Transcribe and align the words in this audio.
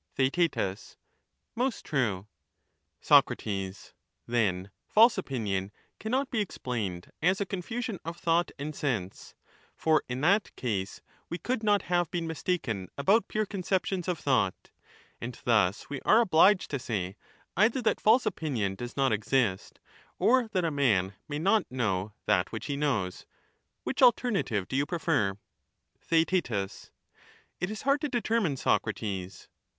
Theaet, 0.15 0.57
Most 1.53 1.85
true. 1.85 2.25
Sac. 3.01 3.27
Then 4.25 4.71
false 4.87 5.15
opinion 5.15 5.71
cannot 5.99 6.31
be 6.31 6.39
explained 6.41 7.11
as 7.21 7.39
a 7.39 7.45
< 8.01 8.05
of 8.05 8.17
thought 8.17 8.49
and 8.57 8.75
sense, 8.75 9.35
for 9.75 10.03
in 10.09 10.21
that 10.21 10.55
case 10.55 11.03
we 11.29 11.37
could 11.37 11.59
been 12.11 12.25
mistaken 12.25 12.87
about 12.97 13.27
pure 13.27 13.45
conceptions 13.45 14.07
of 14.07 14.17
thought; 14.17 14.71
and 15.21 15.37
thus 15.43 15.43
that 15.45 15.75
false 15.83 15.89
we 15.91 16.01
are 16.01 16.21
obliged 16.21 16.71
to 16.71 16.79
say, 16.79 17.15
either 17.55 17.79
that 17.83 18.01
false 18.01 18.25
opinion 18.25 18.73
does 18.73 18.97
not 18.97 19.13
opinion 19.13 19.19
exist, 19.53 19.79
or 20.17 20.47
that 20.47 20.65
a 20.65 20.71
man 20.71 21.13
may 21.27 21.37
not 21.37 21.69
know 21.69 22.11
that 22.25 22.51
which 22.51 22.65
he 22.65 22.75
knows;— 22.75 23.13
exist, 23.13 23.21
or 23.21 23.21
that 23.21 23.81
which 23.83 24.01
alternative 24.01 24.67
do 24.67 24.75
you 24.75 24.87
prefer? 24.87 25.29
a 25.29 25.33
man 25.35 25.39
may 26.09 26.23
Theaet. 26.23 26.51
It 27.59 27.69
is 27.69 27.83
hard 27.83 28.01
to 28.01 28.09
determine, 28.09 28.57
Socrates. 28.57 29.47